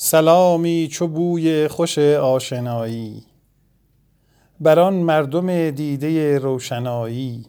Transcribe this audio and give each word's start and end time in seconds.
سلامی 0.00 0.88
چو 0.92 1.08
بوی 1.08 1.68
خوش 1.68 1.98
آشنایی 1.98 3.24
بر 4.60 4.80
آن 4.80 4.94
مردم 4.94 5.70
دیده 5.70 6.38
روشنایی 6.38 7.46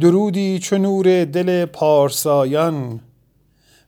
درودی 0.00 0.58
چو 0.58 0.78
نور 0.78 1.24
دل 1.24 1.64
پارسایان 1.66 3.00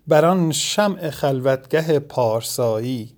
بر 0.09 0.25
آن 0.25 0.53
شمع 0.53 1.11
خلوتگه 1.11 1.99
پارسایی 1.99 3.13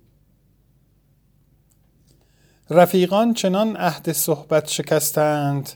رفیقان 2.69 3.33
چنان 3.33 3.75
عهد 3.75 4.11
صحبت 4.11 4.67
شکستند 4.69 5.71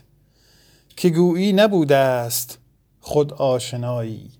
که 0.96 1.08
گویی 1.10 1.52
نبوده 1.52 1.96
است 1.96 2.58
خود 3.00 3.32
آشنایی 3.32 4.30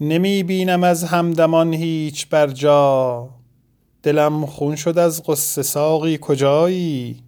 نمی 0.00 0.42
بینم 0.42 0.84
از 0.84 1.04
همدمان 1.04 1.74
هیچ 1.74 2.28
بر 2.28 2.46
جا 2.46 3.28
دلم 4.02 4.46
خون 4.46 4.76
شد 4.76 4.98
از 4.98 5.22
قصه 5.22 5.62
ساقی 5.62 6.18
کجایی 6.20 7.22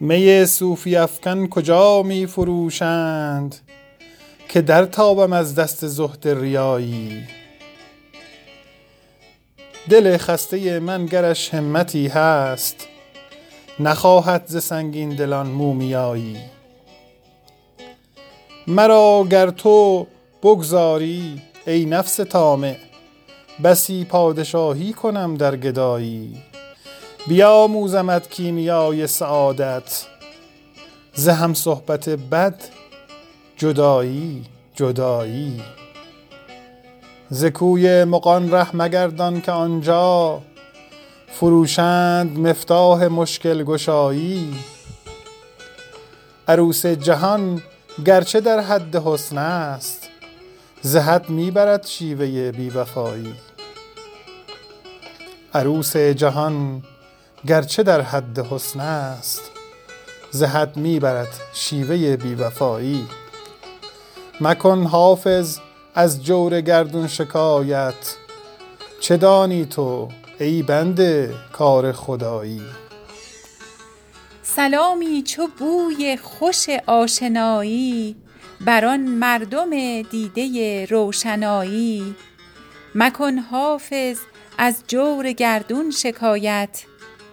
می 0.00 0.46
صوفی 0.46 0.96
افکن 0.96 1.46
کجا 1.48 2.02
می 2.02 2.26
فروشند 2.26 3.56
که 4.48 4.60
در 4.60 4.84
تابم 4.84 5.32
از 5.32 5.54
دست 5.54 5.86
زهد 5.86 6.28
ریایی 6.28 7.22
دل 9.90 10.16
خسته 10.16 10.80
من 10.80 11.06
گرش 11.06 11.54
همتی 11.54 12.06
هست 12.08 12.86
نخواهد 13.80 14.42
ز 14.46 14.62
سنگین 14.64 15.08
دلان 15.16 15.46
مومیایی 15.46 16.36
مرا 18.66 19.26
گر 19.30 19.50
تو 19.50 20.06
بگذاری 20.42 21.42
ای 21.66 21.84
نفس 21.86 22.16
تامه 22.16 22.76
بسی 23.64 24.04
پادشاهی 24.04 24.92
کنم 24.92 25.34
در 25.34 25.56
گدایی 25.56 26.42
موزمت 27.70 28.30
کیمیای 28.30 29.06
سعادت 29.06 30.06
ز 31.14 31.28
هم 31.28 31.54
صحبت 31.54 32.08
بد 32.08 32.60
جدایی 33.56 34.44
جدایی 34.74 35.62
ز 37.30 37.44
کوی 37.44 38.04
مغان 38.04 38.50
ره 38.50 38.76
مگردان 38.76 39.40
که 39.40 39.52
آنجا 39.52 40.40
فروشند 41.28 42.38
مفتاح 42.38 43.06
مشکل 43.06 43.64
گشایی 43.64 44.54
عروس 46.48 46.86
جهان 46.86 47.62
گرچه 48.04 48.40
در 48.40 48.60
حد 48.60 48.96
حسن 48.96 49.38
است 49.38 50.07
زهد 50.82 51.30
میبرد 51.30 51.86
شیوه 51.86 52.52
بیوفایی 52.52 53.34
عروس 55.54 55.96
جهان 55.96 56.82
گرچه 57.46 57.82
در 57.82 58.00
حد 58.00 58.38
حسن 58.38 58.80
است 58.80 59.40
زهد 60.30 60.76
میبرد 60.76 61.28
شیوه 61.54 62.16
بیوفایی 62.16 63.06
مکن 64.40 64.82
حافظ 64.84 65.58
از 65.94 66.24
جور 66.24 66.60
گردون 66.60 67.06
شکایت 67.08 68.16
چه 69.00 69.16
دانی 69.16 69.64
تو 69.64 70.08
ای 70.40 70.62
بنده 70.62 71.34
کار 71.52 71.92
خدایی 71.92 72.62
سلامی 74.42 75.22
چو 75.22 75.48
بوی 75.58 76.16
خوش 76.16 76.66
آشنایی 76.86 78.16
بر 78.60 78.84
آن 78.84 79.00
مردم 79.00 80.02
دیده 80.02 80.84
روشنایی 80.86 82.14
مکن 82.94 83.38
حافظ 83.38 84.18
از 84.58 84.84
جور 84.86 85.32
گردون 85.32 85.90
شکایت 85.90 86.82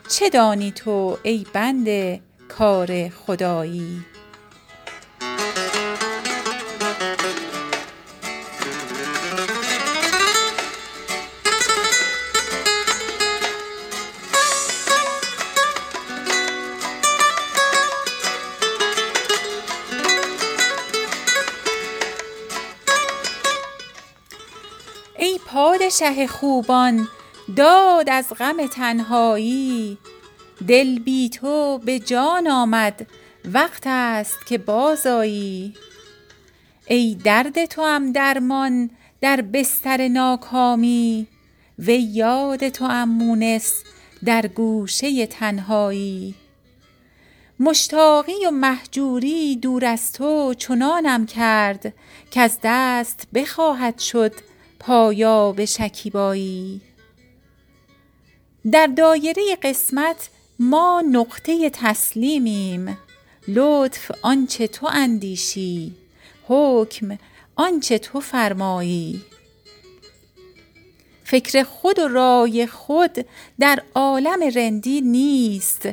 چه 0.10 0.30
دانی 0.30 0.72
تو 0.72 1.18
ای 1.24 1.46
بنده 1.54 2.20
کار 2.50 3.10
خدایی 3.10 4.06
ای 25.18 25.40
پادشه 25.46 26.28
خوبان 26.28 27.08
داد 27.56 28.10
از 28.10 28.30
غم 28.30 28.68
تنهایی 28.68 29.98
دل 30.68 31.00
بی 31.00 31.30
تو 31.30 31.78
به 31.86 32.00
جان 32.00 32.48
آمد 32.48 33.08
وقت 33.46 33.84
است 33.86 34.38
که 34.48 34.58
بازایی 34.58 35.74
ای 36.88 37.16
درد 37.24 37.66
تو 37.66 37.82
هم 37.84 38.12
درمان 38.12 38.90
در 39.22 39.42
بستر 39.42 40.08
ناکامی 40.08 41.28
و 41.80 41.90
یاد 41.92 42.64
هم 42.64 43.10
مونس 43.10 43.74
در 44.26 44.46
گوشه 44.48 45.28
تنهایی 45.28 46.36
مشتاقی 47.60 48.46
و 48.48 48.52
محجوری 48.52 49.56
دور 49.56 49.86
از 49.86 50.12
تو 50.12 50.54
چنانم 50.54 51.26
کرد 51.26 51.94
که 52.32 52.42
از 52.42 52.58
دست 52.64 53.28
بخواهد 53.34 54.00
شد 54.00 54.34
پایا 54.86 55.52
به 55.52 55.66
شکیبایی 55.66 56.82
در 58.72 58.88
دایره 58.88 59.42
قسمت 59.62 60.30
ما 60.60 61.04
نقطه 61.12 61.70
تسلیمیم 61.70 62.98
لطف 63.48 64.12
آنچه 64.22 64.68
تو 64.68 64.88
اندیشی 64.94 65.96
حکم 66.48 67.18
آنچه 67.56 67.98
تو 68.00 68.20
فرمایی 68.20 69.22
فکر 71.24 71.64
خود 71.64 72.00
و 72.00 72.08
رای 72.08 72.68
خود 72.68 73.26
در 73.60 73.82
عالم 73.96 74.40
رندی 74.56 75.02
نیست 75.02 75.90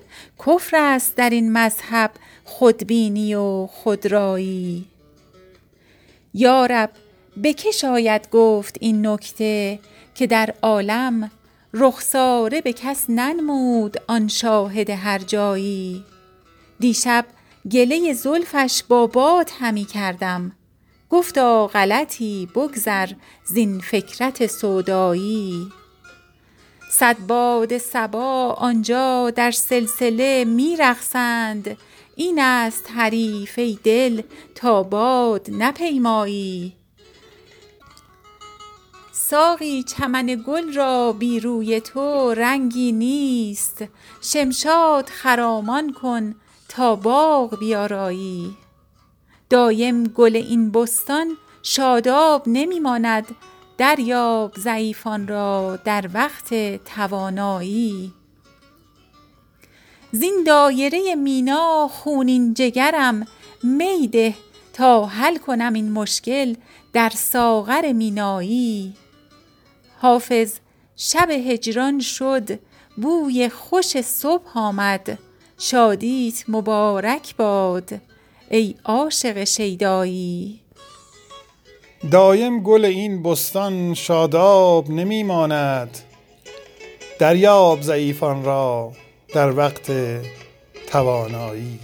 کفر 0.47 0.77
است 0.77 1.17
در 1.17 1.31
این 1.31 1.53
مذهب 1.53 2.11
خودبینی 2.45 3.35
و 3.35 3.67
خودرایی 3.67 4.87
یارب 6.35 6.91
به 7.37 7.53
که 7.53 7.71
شاید 7.71 8.31
گفت 8.31 8.77
این 8.81 9.07
نکته 9.07 9.79
که 10.15 10.27
در 10.27 10.55
عالم 10.63 11.31
رخساره 11.75 12.61
به 12.61 12.73
کس 12.73 13.11
ننمود 13.11 13.97
آن 14.09 14.29
شاهد 14.29 14.91
هر 14.91 15.19
جایی 15.19 16.05
دیشب 16.81 17.25
گله 17.73 18.13
زلفش 18.13 18.83
با 18.89 19.07
باد 19.07 19.51
همی 19.61 19.85
کردم 19.85 20.53
گفتا 21.11 21.67
غلطی 21.67 22.49
بگذر 22.55 23.09
زین 23.45 23.81
فکرت 23.81 24.47
سودایی 24.47 25.69
صد 26.91 27.19
باد 27.19 27.79
سبا 27.79 28.53
آنجا 28.53 29.31
در 29.31 29.51
سلسله 29.51 30.45
میرقصند 30.45 31.77
این 32.17 32.39
است 32.39 32.85
حریف 32.95 33.59
دل 33.59 34.23
تا 34.55 34.83
باد 34.83 35.47
نپیمایی 35.49 36.73
ساقی 39.33 39.83
چمن 39.83 40.27
گل 40.47 40.73
را 40.73 41.13
بی 41.13 41.41
روی 41.41 41.81
تو 41.81 42.35
رنگی 42.35 42.93
نیست 42.93 43.85
شمشاد 44.21 45.09
خرامان 45.09 45.93
کن 45.93 46.35
تا 46.69 46.97
باغ 46.97 47.59
بیارایی 47.59 48.57
دایم 49.51 50.05
گل 50.05 50.37
این 50.37 50.71
بستان 50.71 51.37
شاداب 51.63 52.43
نمیماند 52.47 53.27
دریاب 53.79 54.53
ضعیفان 54.59 55.29
را 55.29 55.77
در 55.85 56.05
وقت 56.15 56.77
توانایی 56.85 58.13
زین 60.13 60.43
دایره 60.47 61.15
مینا 61.15 61.89
خونین 61.89 62.55
جگرم 62.55 63.27
میده 63.63 64.35
تا 64.73 65.07
حل 65.07 65.37
کنم 65.37 65.73
این 65.73 65.93
مشکل 65.93 66.55
در 66.93 67.11
ساغر 67.11 67.93
مینایی 67.93 68.95
حافظ 70.03 70.53
شب 70.97 71.31
هجران 71.31 72.01
شد 72.01 72.59
بوی 72.97 73.49
خوش 73.49 74.01
صبح 74.01 74.51
آمد 74.59 75.19
شادیت 75.59 76.45
مبارک 76.49 77.37
باد 77.37 77.91
ای 78.51 78.75
عاشق 78.85 79.45
شیدایی 79.45 80.61
دایم 82.13 82.63
گل 82.63 82.85
این 82.85 83.23
بستان 83.23 83.95
شاداب 83.95 84.91
نمی 84.91 85.23
ماند 85.23 85.99
دریاب 87.19 87.81
ضعیفان 87.83 88.45
را 88.45 88.93
در 89.35 89.57
وقت 89.57 89.93
توانایی 90.89 91.81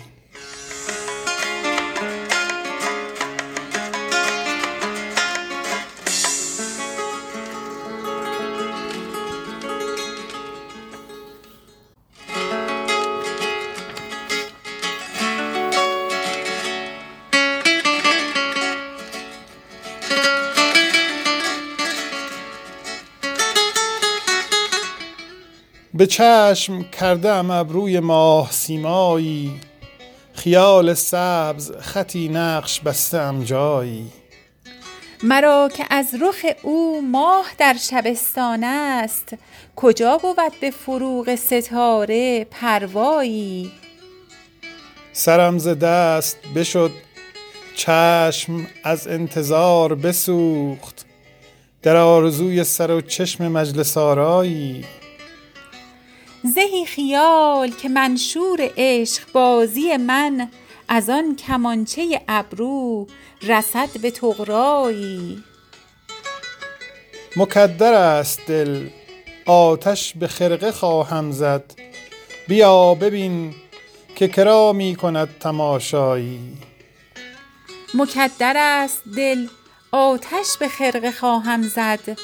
به 25.99 26.07
چشم 26.07 26.83
کرده 26.83 27.29
ام 27.31 27.51
ابروی 27.51 28.01
ماه 28.01 28.51
سیمایی 28.53 29.61
خیال 30.33 30.95
سبز 30.95 31.73
خطی 31.81 32.29
نقش 32.29 32.81
بسته 32.81 33.19
ام 33.19 33.45
جایی 33.45 34.07
مرا 35.23 35.71
که 35.77 35.85
از 35.91 36.15
رخ 36.23 36.45
او 36.63 37.03
ماه 37.11 37.47
در 37.59 37.75
شبستان 37.81 38.65
است 38.65 39.29
کجا 39.77 40.19
بود 40.19 40.37
به 40.61 40.71
فروغ 40.71 41.35
ستاره 41.35 42.45
پروایی 42.51 43.73
سرم 45.13 45.59
ز 45.59 45.69
دست 45.69 46.37
بشد 46.57 46.91
چشم 47.77 48.67
از 48.85 49.09
انتظار 49.09 49.95
بسوخت 49.95 51.05
در 51.83 51.97
آرزوی 51.97 52.65
سر 52.65 52.91
و 52.91 53.01
چشم 53.01 53.49
مجلس 53.49 53.97
آرایی 53.99 54.85
زهی 56.45 56.85
خیال 56.87 57.71
که 57.71 57.89
منشور 57.89 58.71
عشق 58.77 59.23
بازی 59.33 59.97
من 59.97 60.49
از 60.89 61.11
آن 61.11 61.37
کمانچه 61.37 62.21
ابرو 62.29 63.07
رسد 63.43 63.99
به 64.03 64.11
تغرایی 64.11 65.45
مکدر 67.37 67.95
است 67.95 68.47
دل 68.47 68.89
آتش 69.47 70.13
به 70.13 70.27
خرقه 70.27 70.73
خواهم 70.73 71.33
زد 71.33 71.75
بیا 72.49 72.95
ببین 72.95 73.55
که 74.17 74.73
می 74.75 74.97
کند 74.97 75.29
تماشایی 75.41 76.39
مکدر 77.95 78.55
است 78.59 79.03
دل 79.17 79.47
آتش 79.93 80.59
به 80.61 80.69
خرقه 80.69 81.13
خواهم 81.13 81.63
زد 81.63 82.19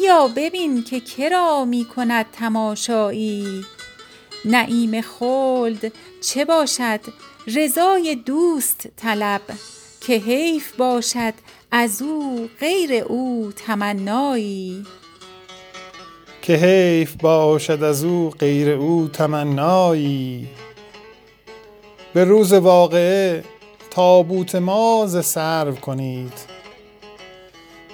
بیا 0.00 0.28
ببین 0.36 0.84
که 0.84 1.00
کرا 1.00 1.64
می 1.64 1.84
کند 1.84 2.26
تماشایی 2.32 3.64
نعیم 4.44 5.00
خلد 5.00 5.92
چه 6.22 6.44
باشد 6.44 7.00
رضای 7.56 8.14
دوست 8.16 8.88
طلب 8.96 9.40
که 10.00 10.14
حیف 10.14 10.76
باشد 10.76 11.34
از 11.70 12.02
او 12.02 12.48
غیر 12.60 12.94
او 13.04 13.52
تمنایی 13.66 14.86
که 16.42 16.52
حیف 16.54 17.14
باشد 17.14 17.82
از 17.82 18.04
او 18.04 18.30
غیر 18.30 18.70
او 18.70 19.08
تمنایی 19.08 20.48
به 22.14 22.24
روز 22.24 22.52
واقعه 22.52 23.44
تابوت 23.90 24.54
ماز 24.54 25.10
ز 25.12 25.24
سرو 25.24 25.74
کنید 25.74 26.55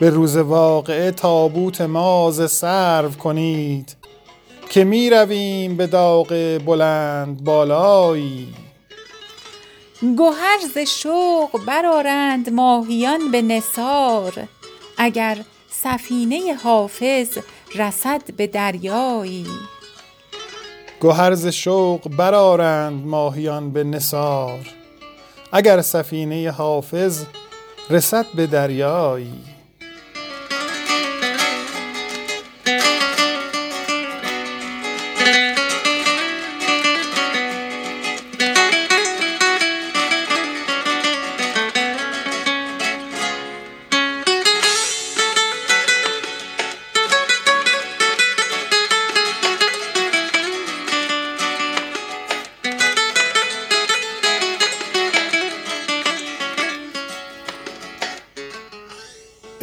به 0.00 0.10
روز 0.10 0.36
واقعه 0.36 1.10
تابوت 1.10 1.80
ماز 1.80 2.52
سرو 2.52 3.10
کنید 3.10 3.96
که 4.70 4.84
می 4.84 5.10
رویم 5.10 5.76
به 5.76 5.86
داغ 5.86 6.60
بلند 6.66 7.44
بالایی 7.44 8.54
گوهر 10.16 10.58
ز 10.74 10.78
شوق 10.78 11.64
برارند 11.66 12.50
ماهیان 12.52 13.30
به 13.30 13.42
نسار 13.42 14.32
اگر 14.98 15.38
سفینه 15.70 16.54
حافظ 16.64 17.38
رسد 17.74 18.22
به 18.36 18.46
دریایی 18.46 19.46
گوهر 21.00 21.34
ز 21.34 21.46
شوق 21.46 22.08
برارند 22.08 23.06
ماهیان 23.06 23.70
به 23.72 23.84
نسار 23.84 24.66
اگر 25.52 25.80
سفینه 25.80 26.50
حافظ 26.50 27.22
رسد 27.90 28.26
به 28.34 28.46
دریایی 28.46 29.51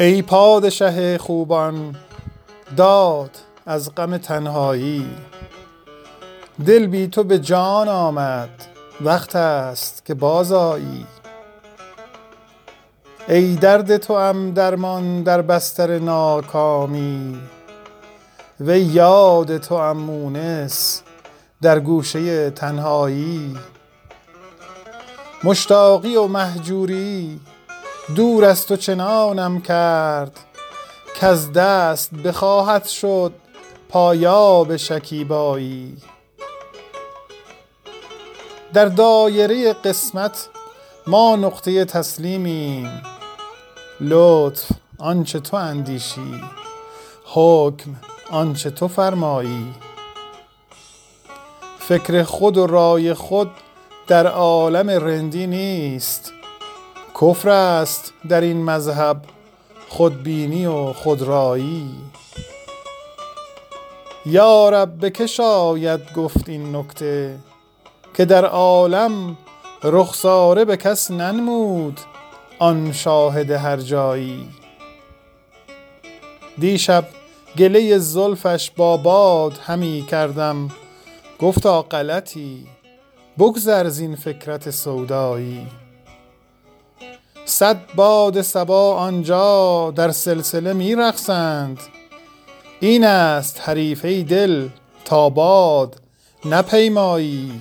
ای 0.02 0.22
پادشه 0.22 1.18
خوبان 1.18 1.96
داد 2.78 3.32
از 3.66 3.96
غم 3.96 4.18
تنهایی 4.18 5.06
دل 6.66 6.88
بی 6.88 7.08
تو 7.08 7.24
به 7.24 7.40
جان 7.40 7.90
آمد 7.90 8.50
وقت 9.02 9.36
است 9.36 10.06
که 10.06 10.14
بازایی 10.14 11.06
ای 13.28 13.56
درد 13.56 13.98
تو 13.98 14.18
هم 14.18 14.54
درمان 14.54 15.24
در 15.24 15.42
بستر 15.42 16.00
ناکامی 16.00 17.38
و 18.60 18.78
یاد 18.78 19.58
تو 19.58 19.78
هم 19.78 19.98
مونس 19.98 21.02
در 21.62 21.80
گوشه 21.80 22.50
تنهایی 22.50 23.58
مشتاقی 25.44 26.16
و 26.16 26.28
مهجوری 26.28 27.40
دور 28.16 28.46
از 28.46 28.68
تو 28.68 28.76
چنانم 28.78 29.62
کرد 29.62 30.40
که 31.20 31.26
از 31.26 31.54
دست 31.54 32.12
بخواهد 32.14 32.86
شد 32.86 33.34
پایاب 33.90 34.76
شکیبایی 34.76 35.98
در 38.74 38.86
دایره 38.86 39.74
قسمت 39.74 40.50
ما 41.08 41.36
نقطه 41.36 41.86
تسلیمیم 41.86 43.02
لطف 44.02 44.70
آنچه 45.00 45.40
تو 45.40 45.58
اندیشی 45.58 46.42
حکم 47.26 47.96
آنچه 48.32 48.70
تو 48.70 48.88
فرمایی 48.88 49.74
فکر 51.80 52.24
خود 52.24 52.58
و 52.58 52.68
رای 52.68 53.14
خود 53.14 53.52
در 54.08 54.28
عالم 54.28 54.90
رندی 54.90 55.48
نیست 55.48 56.32
کفر 57.22 57.50
است 57.50 58.14
در 58.30 58.42
این 58.42 58.64
مذهب 58.64 59.18
خودبینی 59.90 60.66
و 60.66 60.94
خودرایی 60.94 61.90
یا 64.26 64.70
رب 64.70 64.94
به 64.94 65.10
که 65.10 65.28
شاید 65.28 66.14
گفت 66.14 66.50
این 66.50 66.76
نکته 66.76 67.36
که 68.14 68.26
در 68.26 68.46
عالم 68.46 69.38
رخساره 69.84 70.66
به 70.66 70.78
کس 70.78 71.12
ننمود 71.12 72.00
آن 72.60 72.92
شاهد 72.92 73.52
هر 73.52 73.78
جایی 73.78 74.48
دیشب 76.58 77.08
گله 77.58 77.98
زلفش 77.98 78.72
با 78.72 78.98
باد 78.98 79.58
همی 79.64 80.06
کردم 80.10 80.70
گفتا 81.40 81.82
غلطی 81.82 82.68
بگذر 83.40 83.90
زین 83.90 84.16
فکرت 84.16 84.72
سودایی 84.72 85.68
صد 87.50 87.80
باد 87.96 88.42
سبا 88.42 88.96
آنجا 88.96 89.92
در 89.96 90.12
سلسله 90.12 90.74
می 90.74 90.96
این 92.80 93.04
است 93.04 93.62
حریفه 93.62 94.24
دل 94.24 94.68
تا 95.06 95.30
باد 95.30 95.96
نپیمایی 96.46 97.52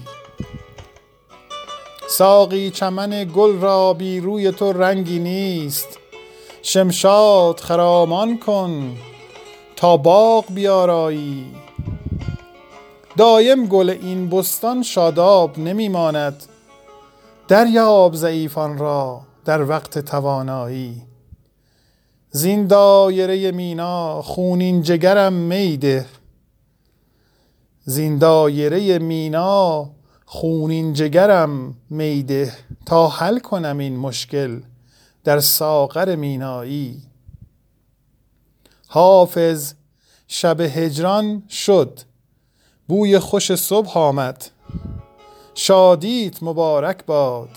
ساقی 2.10 2.70
چمن 2.70 3.24
گل 3.36 3.58
را 3.60 3.92
بی 3.92 4.20
روی 4.20 4.52
تو 4.52 4.72
رنگی 4.72 5.18
نیست 5.18 5.98
شمشاد 6.62 7.60
خرامان 7.60 8.38
کن 8.38 8.96
تا 9.76 9.96
باغ 9.96 10.44
بیارایی 10.54 11.46
دایم 13.16 13.66
گل 13.66 13.90
این 13.90 14.28
بستان 14.30 14.82
شاداب 14.82 15.58
نمیماند 15.58 16.42
دریاب 17.48 18.14
ضعیفان 18.14 18.78
را 18.78 19.20
در 19.48 19.62
وقت 19.68 19.98
توانایی 19.98 21.02
زین 22.30 22.66
دایره 22.66 23.50
مینا 23.50 24.22
خونین 24.22 24.82
جگرم 24.82 25.32
میده 25.32 26.06
زین 27.84 28.18
دایره 28.18 28.98
مینا 28.98 29.90
خونین 30.24 30.92
جگرم 30.92 31.74
میده 31.90 32.52
تا 32.86 33.08
حل 33.08 33.38
کنم 33.38 33.78
این 33.78 33.96
مشکل 33.96 34.60
در 35.24 35.40
ساغر 35.40 36.16
مینایی 36.16 37.02
حافظ 38.86 39.74
شب 40.26 40.60
هجران 40.60 41.42
شد 41.48 42.00
بوی 42.88 43.18
خوش 43.18 43.54
صبح 43.54 43.98
آمد 43.98 44.48
شادیت 45.54 46.42
مبارک 46.42 47.04
باد 47.06 47.50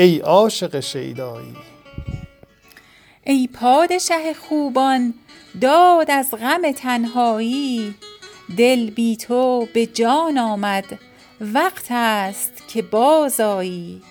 ای 0.00 0.18
عاشق 0.18 0.80
شیدایی 0.80 1.56
ای 3.24 3.48
پادشه 3.54 4.34
خوبان 4.34 5.14
داد 5.60 6.10
از 6.10 6.30
غم 6.30 6.72
تنهایی 6.72 7.94
دل 8.56 8.90
بی 8.90 9.16
تو 9.16 9.68
به 9.74 9.86
جان 9.86 10.38
آمد 10.38 10.84
وقت 11.40 11.86
است 11.90 12.52
که 12.68 12.82
بازایی 12.82 14.02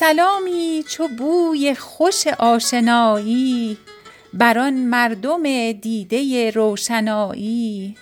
سلامی 0.00 0.84
چو 0.88 1.08
بوی 1.08 1.74
خوش 1.74 2.26
آشنایی 2.26 3.78
بر 4.34 4.58
آن 4.58 4.74
مردم 4.74 5.72
دیده 5.72 6.50
روشنایی 6.50 7.96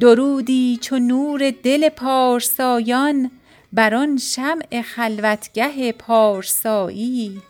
درودی 0.00 0.78
چو 0.82 0.98
نور 0.98 1.50
دل 1.62 1.88
پارسایان 1.88 3.30
بر 3.72 3.94
آن 3.94 4.16
شمع 4.16 4.82
خلوتگه 4.82 5.92
پارسایی 5.92 7.42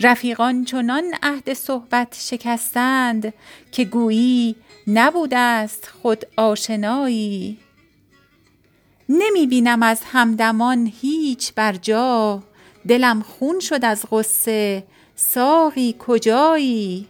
رفیقان 0.00 0.64
چنان 0.64 1.04
عهد 1.22 1.52
صحبت 1.52 2.16
شکستند 2.20 3.32
که 3.72 3.84
گویی 3.84 4.56
نبوده 4.86 5.38
است 5.38 5.88
خود 6.02 6.24
آشنایی 6.36 7.58
نمی 9.08 9.46
بینم 9.46 9.82
از 9.82 10.00
همدمان 10.12 10.92
هیچ 11.00 11.54
بر 11.54 11.72
جا 11.72 12.42
دلم 12.88 13.22
خون 13.22 13.60
شد 13.60 13.84
از 13.84 14.04
غصه 14.10 14.84
ساقی 15.16 15.96
کجایی 15.98 17.06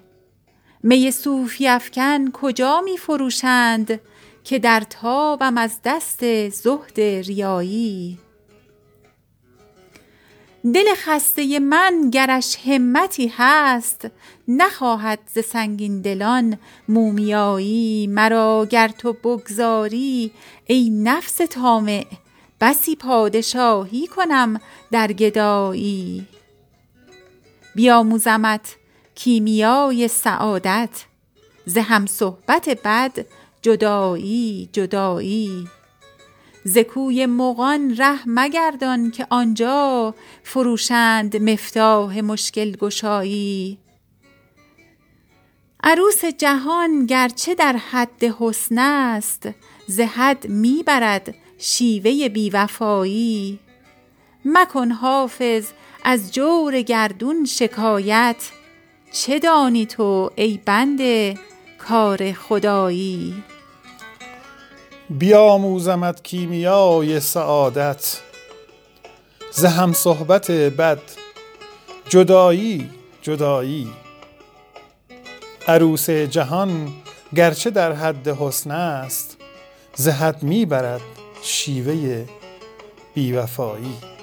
می 0.83 1.11
صوفی 1.11 1.69
افکن 1.69 2.31
کجا 2.31 2.81
می 2.81 2.99
فروشند 2.99 4.01
که 4.45 4.59
در 4.59 4.81
تابم 4.91 5.59
از 5.59 5.79
دست 5.85 6.49
زهد 6.49 7.01
ریایی 7.01 8.19
دل 10.65 10.87
خسته 10.95 11.59
من 11.59 12.11
گرش 12.13 12.57
همتی 12.67 13.33
هست 13.37 14.09
نخواهد 14.49 15.19
ز 15.35 15.39
سنگین 15.45 16.01
دلان 16.03 16.59
مومیایی 16.89 18.07
مرا 18.07 18.67
گر 18.71 18.89
تو 18.89 19.13
بگذاری 19.13 20.33
ای 20.67 20.91
نفس 20.91 21.35
تامه 21.51 22.07
بسی 22.61 22.97
پادشاهی 22.97 24.07
کنم 24.07 24.61
در 24.93 25.13
گدایی 25.13 26.27
بیاموزمت 27.75 28.77
کیمیای 29.15 30.09
سعادت 30.09 31.05
ز 31.67 31.79
هم 31.79 32.07
صحبت 32.07 32.69
بد 32.85 33.27
جدایی 33.63 34.69
جدایی 34.73 35.67
زکوی 36.65 37.27
مغان 37.27 37.97
ره 37.97 38.19
مگردان 38.27 39.11
که 39.11 39.27
آنجا 39.31 40.15
فروشند 40.43 41.37
مفتاح 41.51 42.21
مشکل 42.21 42.73
گشایی 42.77 43.79
عروس 45.83 46.25
جهان 46.25 47.07
گرچه 47.07 47.55
در 47.55 47.77
حد 47.77 48.25
حسن 48.39 48.79
است 48.79 49.49
ز 49.87 50.01
حد 50.01 50.47
میبرد 50.49 51.35
شیوه 51.59 52.29
بیوفایی 52.29 53.59
مکن 54.45 54.91
حافظ 54.91 55.65
از 56.05 56.33
جور 56.35 56.81
گردون 56.83 57.45
شکایت 57.45 58.51
چه 59.13 59.39
دانی 59.39 59.87
تو 59.87 60.31
ای 60.37 60.61
بنده 60.67 61.39
کار 61.79 62.33
خدایی 62.33 63.45
بیاموزمت 65.11 66.23
کیمیای 66.23 67.21
سعادت 67.21 68.21
ز 69.53 69.65
هم 69.65 69.93
صحبت 69.93 70.51
بد 70.51 70.99
جدایی 72.09 72.89
جدایی 73.23 73.91
عروس 75.69 76.11
جهان 76.11 76.89
گرچه 77.37 77.71
در 77.71 77.93
حد 77.93 78.29
حسن 78.29 78.71
است 78.71 79.37
ز 79.95 80.09
میبرد 80.43 81.01
شیوه 81.43 82.25
بیوفایی 83.15 84.14